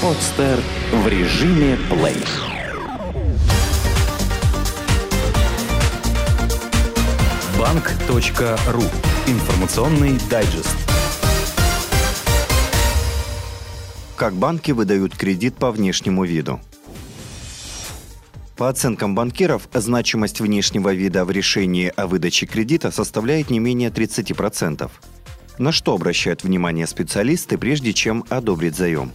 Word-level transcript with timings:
Подстер 0.00 0.60
в 0.92 1.08
режиме 1.08 1.76
плей. 1.90 2.22
Банк.ру. 7.58 8.82
Информационный 9.26 10.16
дайджест. 10.30 10.76
Как 14.14 14.34
банки 14.34 14.70
выдают 14.70 15.16
кредит 15.16 15.56
по 15.56 15.72
внешнему 15.72 16.24
виду. 16.24 16.60
По 18.56 18.68
оценкам 18.68 19.16
банкиров, 19.16 19.68
значимость 19.72 20.40
внешнего 20.40 20.94
вида 20.94 21.24
в 21.24 21.32
решении 21.32 21.92
о 21.96 22.06
выдаче 22.06 22.46
кредита 22.46 22.92
составляет 22.92 23.50
не 23.50 23.58
менее 23.58 23.90
30%. 23.90 24.88
На 25.58 25.72
что 25.72 25.92
обращают 25.94 26.44
внимание 26.44 26.86
специалисты, 26.86 27.58
прежде 27.58 27.92
чем 27.92 28.24
одобрить 28.28 28.76
заем? 28.76 29.10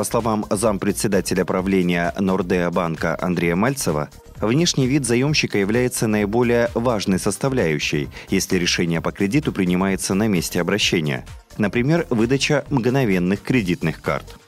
По 0.00 0.04
словам 0.04 0.46
зампредседателя 0.48 1.44
правления 1.44 2.14
Нордеа 2.18 2.70
банка 2.70 3.18
Андрея 3.20 3.54
Мальцева, 3.54 4.08
внешний 4.40 4.86
вид 4.86 5.04
заемщика 5.04 5.58
является 5.58 6.06
наиболее 6.06 6.70
важной 6.72 7.18
составляющей, 7.18 8.08
если 8.30 8.56
решение 8.56 9.02
по 9.02 9.12
кредиту 9.12 9.52
принимается 9.52 10.14
на 10.14 10.26
месте 10.26 10.58
обращения. 10.58 11.26
Например, 11.58 12.06
выдача 12.08 12.64
мгновенных 12.70 13.42
кредитных 13.42 14.00
карт. 14.00 14.38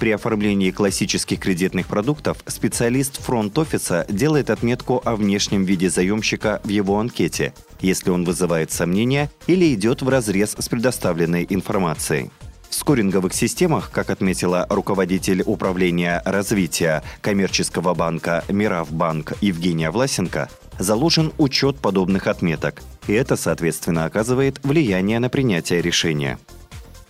При 0.00 0.10
оформлении 0.10 0.72
классических 0.72 1.38
кредитных 1.38 1.86
продуктов 1.86 2.38
специалист 2.46 3.22
фронт-офиса 3.22 4.04
делает 4.08 4.50
отметку 4.50 5.00
о 5.04 5.14
внешнем 5.14 5.64
виде 5.64 5.90
заемщика 5.90 6.60
в 6.64 6.68
его 6.70 6.98
анкете, 6.98 7.54
если 7.80 8.10
он 8.10 8.24
вызывает 8.24 8.72
сомнения 8.72 9.30
или 9.46 9.72
идет 9.74 10.02
в 10.02 10.08
разрез 10.08 10.56
с 10.58 10.68
предоставленной 10.68 11.46
информацией. 11.48 12.32
В 12.70 12.74
скоринговых 12.74 13.32
системах, 13.34 13.90
как 13.90 14.10
отметила 14.10 14.66
руководитель 14.68 15.42
управления 15.44 16.22
развития 16.24 17.02
коммерческого 17.20 17.94
банка 17.94 18.44
«Миравбанк» 18.48 19.34
Евгения 19.40 19.90
Власенко, 19.90 20.48
заложен 20.78 21.32
учет 21.38 21.78
подобных 21.78 22.26
отметок, 22.26 22.82
и 23.06 23.12
это, 23.12 23.36
соответственно, 23.36 24.04
оказывает 24.04 24.60
влияние 24.62 25.18
на 25.18 25.28
принятие 25.28 25.82
решения. 25.82 26.38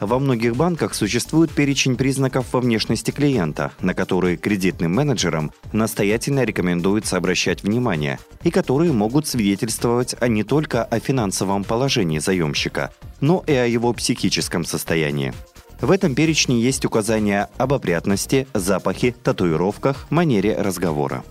Во 0.00 0.20
многих 0.20 0.54
банках 0.54 0.94
существует 0.94 1.50
перечень 1.50 1.96
признаков 1.96 2.46
во 2.52 2.60
внешности 2.60 3.10
клиента, 3.10 3.72
на 3.80 3.94
которые 3.94 4.36
кредитным 4.36 4.94
менеджерам 4.94 5.50
настоятельно 5.72 6.44
рекомендуется 6.44 7.16
обращать 7.16 7.64
внимание 7.64 8.20
и 8.44 8.52
которые 8.52 8.92
могут 8.92 9.26
свидетельствовать 9.26 10.14
а 10.20 10.28
не 10.28 10.44
только 10.44 10.84
о 10.84 11.00
финансовом 11.00 11.64
положении 11.64 12.20
заемщика, 12.20 12.92
но 13.20 13.42
и 13.48 13.52
о 13.52 13.66
его 13.66 13.92
психическом 13.92 14.64
состоянии. 14.64 15.34
В 15.80 15.92
этом 15.92 16.16
перечне 16.16 16.60
есть 16.60 16.84
указания 16.84 17.48
об 17.56 17.72
опрятности, 17.72 18.48
запахе, 18.52 19.14
татуировках, 19.22 20.06
манере 20.10 20.56
разговора. 20.60 21.22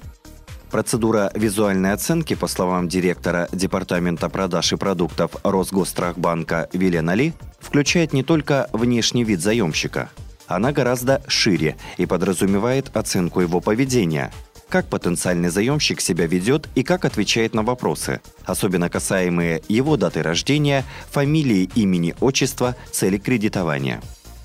Процедура 0.71 1.31
визуальной 1.33 1.91
оценки, 1.91 2.33
по 2.33 2.47
словам 2.47 2.87
директора 2.87 3.49
Департамента 3.51 4.29
продаж 4.29 4.73
и 4.73 4.77
продуктов 4.77 5.31
Росгосстрахбанка 5.43 6.69
Вилена 6.71 7.13
Ли, 7.13 7.33
включает 7.59 8.13
не 8.13 8.23
только 8.23 8.69
внешний 8.71 9.25
вид 9.25 9.41
заемщика. 9.41 10.09
Она 10.47 10.71
гораздо 10.71 11.21
шире 11.27 11.75
и 11.97 12.05
подразумевает 12.05 12.95
оценку 12.95 13.41
его 13.41 13.59
поведения, 13.59 14.31
как 14.69 14.87
потенциальный 14.87 15.49
заемщик 15.49 15.99
себя 15.99 16.25
ведет 16.25 16.69
и 16.75 16.83
как 16.83 17.03
отвечает 17.03 17.53
на 17.53 17.63
вопросы, 17.63 18.21
особенно 18.45 18.89
касаемые 18.89 19.61
его 19.67 19.97
даты 19.97 20.21
рождения, 20.23 20.85
фамилии, 21.11 21.69
имени, 21.75 22.15
отчества, 22.21 22.75
цели 22.91 23.17
кредитования. 23.17 24.01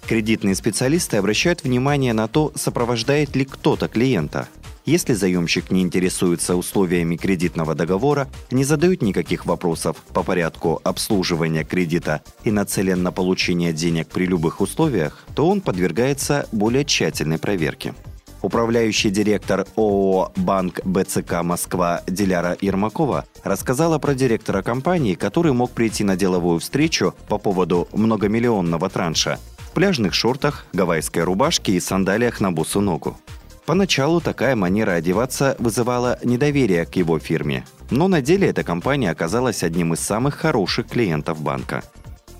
Кредитные 0.06 0.55
специалисты 0.55 1.17
обращают 1.17 1.62
внимание 1.64 2.12
на 2.12 2.28
то, 2.28 2.53
сопровождает 2.55 3.36
ли 3.36 3.45
кто-то 3.45 3.89
клиента– 3.89 4.48
если 4.84 5.12
заемщик 5.12 5.70
не 5.70 5.81
интересуется 5.82 6.56
условиями 6.56 7.16
кредитного 7.16 7.77
договора, 7.77 8.28
не 8.50 8.65
задают 8.65 9.00
никаких 9.00 9.47
вопросов 9.47 9.97
по 10.12 10.25
порядку 10.25 10.81
обслуживания 10.82 11.62
кредита 11.62 12.22
и 12.43 12.50
нацелен 12.50 13.03
на 13.03 13.12
получение 13.12 13.72
денег 13.72 14.09
при 14.09 14.27
любых 14.27 14.60
условиях, 14.60 15.25
то 15.37 15.49
он 15.49 15.60
подвергается 15.60 16.48
более 16.50 16.84
тщательной 16.84 17.38
проверке. 17.38 17.94
Управляющий 18.43 19.10
директор 19.10 19.69
ООО 19.77 20.32
«Банк 20.34 20.81
БЦК 20.84 21.44
Москва» 21.44 22.03
Диляра 22.09 22.56
Ермакова 22.60 23.25
рассказала 23.44 23.98
про 23.98 24.15
директора 24.15 24.62
компании, 24.62 25.15
который 25.15 25.53
мог 25.53 25.71
прийти 25.71 26.03
на 26.03 26.16
деловую 26.16 26.59
встречу 26.59 27.15
по 27.28 27.38
поводу 27.38 27.87
многомиллионного 27.93 28.91
транша 28.91 29.38
пляжных 29.72 30.15
шортах, 30.15 30.66
гавайской 30.72 31.25
рубашке 31.25 31.72
и 31.72 31.81
сандалиях 31.81 32.41
на 32.41 32.53
босу 32.53 32.81
ногу. 32.81 33.19
Поначалу 33.66 34.21
такая 34.21 34.56
манера 34.56 34.93
одеваться 34.93 35.56
вызывала 35.59 36.19
недоверие 36.25 36.84
к 36.84 36.97
его 36.97 37.19
фирме, 37.19 37.65
но 37.91 38.09
на 38.09 38.21
деле 38.21 38.49
эта 38.49 38.65
компания 38.65 39.10
оказалась 39.10 39.62
одним 39.62 39.94
из 39.94 40.00
самых 40.00 40.34
хороших 40.34 40.88
клиентов 40.88 41.41
банка. 41.41 41.83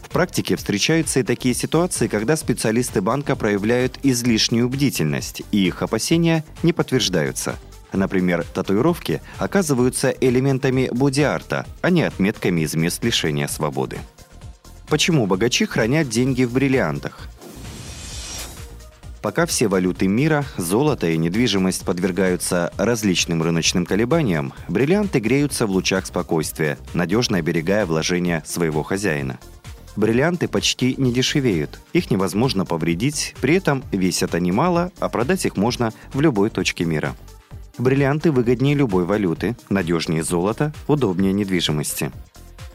В 0.03 0.11
практике 0.11 0.57
встречаются 0.57 1.21
и 1.21 1.23
такие 1.23 1.55
ситуации, 1.55 2.07
когда 2.07 2.37
специалисты 2.37 3.01
банка 3.01 3.37
проявляют 3.37 3.99
излишнюю 4.03 4.69
бдительность, 4.69 5.43
и 5.53 5.67
их 5.67 5.83
опасения 5.83 6.45
не 6.63 6.73
подтверждаются. 6.73 7.57
Например, 7.93 8.45
татуировки 8.45 9.23
оказываются 9.39 10.11
элементами 10.11 10.89
боди-арта, 10.93 11.67
а 11.83 11.91
не 11.91 12.03
отметками 12.03 12.63
из 12.63 12.75
мест 12.75 13.05
лишения 13.05 13.49
свободы. 13.49 13.99
Почему 14.93 15.27
богачи 15.27 15.65
хранят 15.65 16.11
деньги 16.11 16.45
в 16.45 16.53
бриллиантах? 16.53 17.19
Пока 19.23 19.47
все 19.47 19.67
валюты 19.67 20.07
мира, 20.07 20.45
золото 20.59 21.09
и 21.09 21.17
недвижимость 21.17 21.87
подвергаются 21.87 22.71
различным 22.77 23.43
рыночным 23.43 23.87
колебаниям, 23.87 24.53
бриллианты 24.69 25.19
греются 25.21 25.67
в 25.67 25.71
лучах 25.71 26.05
спокойствия, 26.05 26.77
надежно 26.93 27.39
оберегая 27.39 27.87
вложения 27.87 28.43
своего 28.45 28.83
хозяина. 28.83 29.39
Бриллианты 29.97 30.47
почти 30.47 30.95
не 30.99 31.11
дешевеют, 31.11 31.81
их 31.95 32.11
невозможно 32.11 32.67
повредить, 32.67 33.35
при 33.41 33.55
этом 33.55 33.83
весят 33.93 34.35
они 34.35 34.53
мало, 34.53 34.93
а 34.99 35.09
продать 35.09 35.47
их 35.47 35.57
можно 35.57 35.95
в 36.13 36.21
любой 36.21 36.51
точке 36.51 36.85
мира. 36.85 37.17
Бриллианты 37.79 38.31
выгоднее 38.31 38.75
любой 38.75 39.07
валюты, 39.07 39.57
надежнее 39.71 40.23
золота, 40.23 40.75
удобнее 40.87 41.33
недвижимости. 41.33 42.13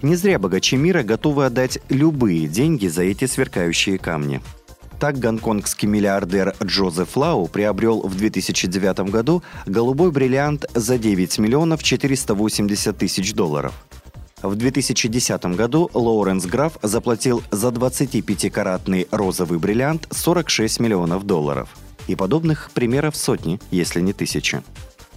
Не 0.01 0.15
зря 0.15 0.39
богачи 0.39 0.77
мира 0.77 1.03
готовы 1.03 1.45
отдать 1.45 1.79
любые 1.89 2.47
деньги 2.47 2.87
за 2.87 3.03
эти 3.03 3.25
сверкающие 3.25 3.97
камни– 3.97 4.41
так 4.99 5.19
гонконгский 5.19 5.87
миллиардер 5.87 6.55
Джозеф 6.63 7.15
Лау 7.15 7.47
приобрел 7.47 8.01
в 8.01 8.15
2009 8.15 9.11
году 9.11 9.43
голубой 9.67 10.11
бриллиант 10.11 10.65
за 10.73 10.97
9 10.97 11.37
миллионов 11.37 11.83
480 11.83 12.97
тысяч 12.97 13.33
долларов. 13.33 13.73
В 14.41 14.55
2010 14.55 15.45
году 15.55 15.89
Лоуренс 15.93 16.45
Граф 16.45 16.77
заплатил 16.81 17.43
за 17.51 17.69
25-каратный 17.69 19.07
розовый 19.11 19.59
бриллиант 19.59 20.07
46 20.11 20.79
миллионов 20.79 21.25
долларов. 21.25 21.69
И 22.07 22.15
подобных 22.15 22.71
примеров 22.73 23.15
сотни, 23.15 23.59
если 23.69 24.01
не 24.01 24.13
тысячи. 24.13 24.63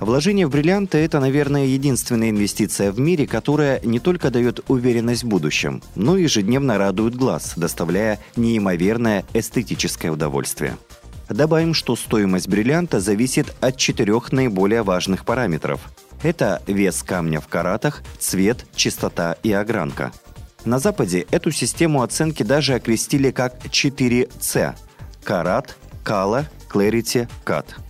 Вложение 0.01 0.47
в 0.47 0.51
бриллианты– 0.51 0.97
это, 1.05 1.21
наверное, 1.21 1.67
единственная 1.67 2.31
инвестиция 2.31 2.91
в 2.91 2.99
мире, 2.99 3.27
которая 3.27 3.81
не 3.83 4.01
только 4.01 4.31
дает 4.31 4.61
уверенность 4.69 5.25
в 5.25 5.29
будущем, 5.29 5.83
но 5.95 6.17
и 6.17 6.23
ежедневно 6.23 6.79
радует 6.79 7.15
глаз, 7.15 7.53
доставляя 7.55 8.19
неимоверное 8.35 9.27
эстетическое 9.35 10.11
удовольствие. 10.11 10.79
Добавим, 11.29 11.75
что 11.75 11.97
стоимость 11.97 12.49
бриллианта 12.49 12.99
зависит 12.99 13.55
от 13.61 13.77
четырех 13.77 14.33
наиболее 14.33 14.83
важных 14.83 15.27
параметров. 15.27 15.83
Это 16.23 16.63
вес 16.67 17.03
камня 17.03 17.43
в 17.43 17.49
каратах, 17.49 18.03
цвет, 18.19 18.65
чистота 18.75 19.37
и 19.43 19.53
огранка. 19.53 20.13
На 20.65 20.79
Западе 20.79 21.27
эту 21.31 21.51
систему 21.51 22.03
оценки 22.03 22.43
даже 22.43 22.75
окрестили 22.75 23.31
как 23.31 23.67
4C– 23.67 24.75
карат, 25.25 25.77
кала, 26.03 26.47
clarity, 26.71 27.29
кат– 27.45 27.77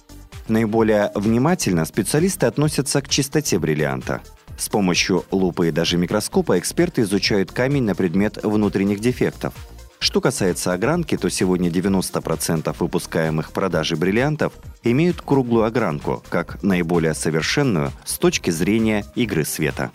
Наиболее 0.50 1.12
внимательно 1.14 1.84
специалисты 1.84 2.46
относятся 2.46 3.00
к 3.00 3.08
чистоте 3.08 3.56
бриллианта. 3.60 4.20
С 4.58 4.68
помощью 4.68 5.24
лупы 5.30 5.68
и 5.68 5.70
даже 5.70 5.96
микроскопа 5.96 6.58
эксперты 6.58 7.02
изучают 7.02 7.52
камень 7.52 7.84
на 7.84 7.94
предмет 7.94 8.42
внутренних 8.42 8.98
дефектов. 8.98 9.54
Что 10.00 10.20
касается 10.20 10.72
огранки, 10.72 11.16
то 11.16 11.30
сегодня 11.30 11.70
90% 11.70 12.74
выпускаемых 12.80 13.50
в 13.50 13.52
продаже 13.52 13.94
бриллиантов 13.94 14.52
имеют 14.82 15.22
круглую 15.22 15.66
огранку, 15.66 16.20
как 16.28 16.60
наиболее 16.64 17.14
совершенную 17.14 17.92
с 18.04 18.18
точки 18.18 18.50
зрения 18.50 19.04
игры 19.14 19.44
света. 19.44 19.92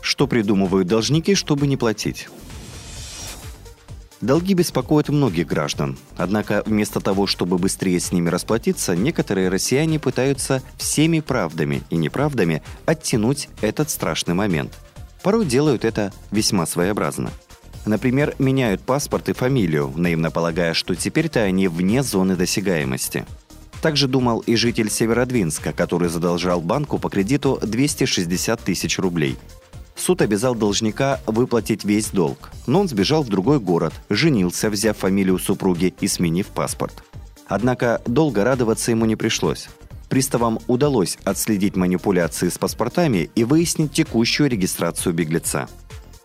Что 0.00 0.26
придумывают 0.26 0.88
должники, 0.88 1.34
чтобы 1.34 1.66
не 1.66 1.76
платить? 1.76 2.30
Долги 4.20 4.52
беспокоят 4.52 5.08
многих 5.08 5.46
граждан. 5.46 5.96
Однако 6.16 6.62
вместо 6.66 7.00
того, 7.00 7.26
чтобы 7.26 7.56
быстрее 7.56 7.98
с 7.98 8.12
ними 8.12 8.28
расплатиться, 8.28 8.94
некоторые 8.94 9.48
россияне 9.48 9.98
пытаются 9.98 10.62
всеми 10.76 11.20
правдами 11.20 11.82
и 11.88 11.96
неправдами 11.96 12.62
оттянуть 12.84 13.48
этот 13.62 13.88
страшный 13.88 14.34
момент. 14.34 14.76
Порой 15.22 15.46
делают 15.46 15.86
это 15.86 16.12
весьма 16.30 16.66
своеобразно. 16.66 17.30
Например, 17.86 18.34
меняют 18.38 18.82
паспорт 18.82 19.30
и 19.30 19.32
фамилию, 19.32 19.90
наивно 19.96 20.30
полагая, 20.30 20.74
что 20.74 20.94
теперь-то 20.94 21.40
они 21.40 21.66
вне 21.68 22.02
зоны 22.02 22.36
досягаемости. 22.36 23.24
Также 23.80 24.06
думал 24.06 24.40
и 24.40 24.56
житель 24.56 24.90
Северодвинска, 24.90 25.72
который 25.72 26.10
задолжал 26.10 26.60
банку 26.60 26.98
по 26.98 27.08
кредиту 27.08 27.58
260 27.62 28.60
тысяч 28.60 28.98
рублей. 28.98 29.38
Суд 30.00 30.22
обязал 30.22 30.54
должника 30.54 31.20
выплатить 31.26 31.84
весь 31.84 32.08
долг, 32.08 32.50
но 32.66 32.80
он 32.80 32.88
сбежал 32.88 33.22
в 33.22 33.28
другой 33.28 33.60
город, 33.60 33.92
женился, 34.08 34.70
взяв 34.70 34.96
фамилию 34.96 35.38
супруги 35.38 35.92
и 36.00 36.08
сменив 36.08 36.46
паспорт. 36.46 37.04
Однако 37.46 38.00
долго 38.06 38.42
радоваться 38.42 38.92
ему 38.92 39.04
не 39.04 39.14
пришлось. 39.14 39.68
Приставам 40.08 40.58
удалось 40.68 41.18
отследить 41.24 41.76
манипуляции 41.76 42.48
с 42.48 42.56
паспортами 42.56 43.30
и 43.34 43.44
выяснить 43.44 43.92
текущую 43.92 44.48
регистрацию 44.48 45.12
беглеца. 45.12 45.68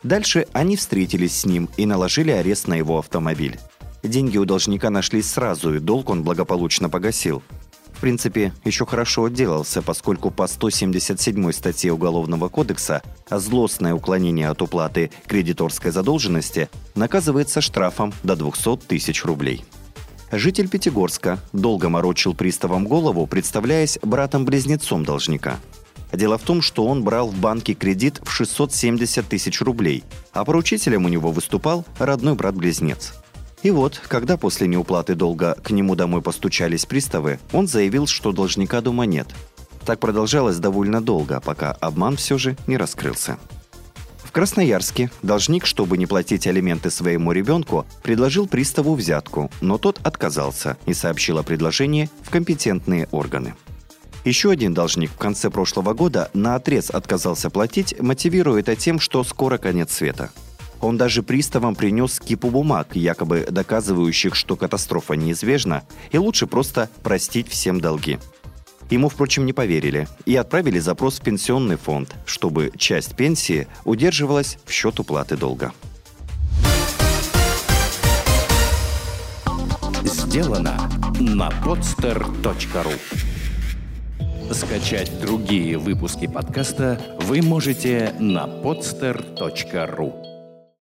Дальше 0.03 0.47
они 0.53 0.77
встретились 0.77 1.37
с 1.37 1.45
ним 1.45 1.67
и 1.75 1.85
наложили 1.85 2.31
арест 2.31 2.69
на 2.69 2.75
его 2.75 2.97
автомобиль. 2.99 3.59
Деньги 4.03 4.37
у 4.37 4.45
должника 4.45 4.89
нашлись 4.89 5.29
сразу, 5.29 5.75
и 5.75 5.79
долг 5.79 6.09
он 6.09 6.23
благополучно 6.23 6.89
погасил. 6.89 7.43
В 7.95 8.01
принципе, 8.01 8.51
еще 8.65 8.85
хорошо 8.85 9.25
отделался, 9.25 9.81
поскольку 9.81 10.29
по 10.29 10.47
177 10.47 11.51
статье 11.53 11.93
Уголовного 11.93 12.49
кодекса 12.49 13.01
злостное 13.29 13.93
уклонение 13.93 14.49
от 14.49 14.61
уплаты 14.61 15.11
кредиторской 15.25 15.91
задолженности 15.91 16.69
наказывается 16.93 17.61
штрафом 17.61 18.13
до 18.21 18.35
200 18.35 18.87
тысяч 18.87 19.23
рублей. 19.23 19.63
Житель 20.29 20.67
Пятигорска 20.67 21.39
долго 21.53 21.87
морочил 21.87 22.35
приставам 22.35 22.85
голову, 22.85 23.25
представляясь 23.27 23.97
братом-близнецом 24.01 25.05
должника. 25.05 25.57
Дело 26.11 26.37
в 26.37 26.41
том, 26.41 26.61
что 26.61 26.85
он 26.85 27.03
брал 27.03 27.29
в 27.29 27.39
банке 27.39 27.73
кредит 27.73 28.19
в 28.23 28.31
670 28.31 29.25
тысяч 29.25 29.61
рублей, 29.61 30.03
а 30.33 30.43
поручителем 30.43 31.05
у 31.05 31.09
него 31.09 31.31
выступал 31.31 31.85
родной 31.97 32.35
брат-близнец– 32.35 33.13
и 33.63 33.71
вот, 33.71 33.99
когда 34.07 34.37
после 34.37 34.67
неуплаты 34.67 35.15
долга 35.15 35.55
к 35.63 35.71
нему 35.71 35.95
домой 35.95 36.21
постучались 36.21 36.85
приставы, 36.85 37.39
он 37.51 37.67
заявил, 37.67 38.07
что 38.07 38.31
должника 38.31 38.81
дома 38.81 39.05
нет. 39.05 39.27
Так 39.85 39.99
продолжалось 39.99 40.57
довольно 40.57 41.01
долго, 41.01 41.39
пока 41.39 41.71
обман 41.71 42.15
все 42.17 42.37
же 42.37 42.57
не 42.67 42.77
раскрылся. 42.77 43.37
В 44.23 44.31
Красноярске 44.31 45.09
должник, 45.21 45.65
чтобы 45.65 45.97
не 45.97 46.05
платить 46.05 46.45
алименты 46.45 46.91
своему 46.91 47.31
ребенку, 47.31 47.85
предложил 48.03 48.47
приставу 48.47 48.95
взятку, 48.95 49.49
но 49.61 49.77
тот 49.77 49.99
отказался 50.03 50.77
и 50.85 50.93
сообщил 50.93 51.37
о 51.37 51.43
предложении 51.43 52.09
в 52.23 52.29
компетентные 52.31 53.07
органы. 53.11 53.55
Еще 54.25 54.49
один 54.49 54.73
должник 54.73 55.11
в 55.11 55.17
конце 55.17 55.49
прошлого 55.49 55.93
года 55.93 56.29
на 56.33 56.55
отрез 56.55 56.89
отказался 56.89 57.49
платить, 57.49 57.95
мотивируя 57.99 58.59
это 58.59 58.75
тем, 58.75 58.99
что 58.99 59.23
скоро 59.23 59.57
конец 59.57 59.93
света– 59.93 60.31
он 60.81 60.97
даже 60.97 61.23
приставам 61.23 61.75
принес 61.75 62.19
кипу 62.19 62.49
бумаг, 62.49 62.95
якобы 62.95 63.47
доказывающих, 63.49 64.35
что 64.35 64.55
катастрофа 64.55 65.13
неизбежна, 65.13 65.83
и 66.11 66.17
лучше 66.17 66.47
просто 66.47 66.89
простить 67.03 67.47
всем 67.49 67.79
долги. 67.79 68.19
Ему, 68.89 69.09
впрочем, 69.09 69.45
не 69.45 69.53
поверили 69.53 70.07
и 70.25 70.35
отправили 70.35 70.79
запрос 70.79 71.19
в 71.19 71.23
пенсионный 71.23 71.75
фонд, 71.75 72.15
чтобы 72.25 72.71
часть 72.77 73.15
пенсии 73.15 73.67
удерживалась 73.83 74.57
в 74.65 74.71
счет 74.71 74.99
уплаты 74.99 75.37
долга. 75.37 75.73
Сделано 80.03 80.89
на 81.19 81.49
podster.ru 81.63 82.93
Скачать 84.51 85.19
другие 85.19 85.77
выпуски 85.77 86.27
подкаста 86.27 87.01
вы 87.21 87.41
можете 87.41 88.13
на 88.19 88.45
podster.ru 88.45 90.24